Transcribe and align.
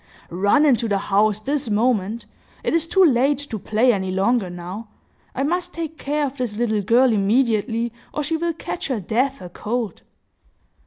"Run 0.31 0.65
into 0.65 0.87
the 0.87 0.97
house, 0.97 1.39
this 1.39 1.69
moment! 1.69 2.25
It 2.63 2.73
is 2.73 2.87
too 2.87 3.05
late 3.05 3.37
to 3.37 3.59
play 3.59 3.93
any 3.93 4.09
longer, 4.09 4.49
now. 4.49 4.87
I 5.35 5.43
must 5.43 5.75
take 5.75 5.99
care 5.99 6.25
of 6.25 6.37
this 6.37 6.57
little 6.57 6.81
girl 6.81 7.13
immediately, 7.13 7.93
or 8.11 8.23
she 8.23 8.35
will 8.35 8.53
catch 8.53 8.87
her 8.87 8.99
death 8.99 9.41
a 9.43 9.49
cold!" 9.49 10.01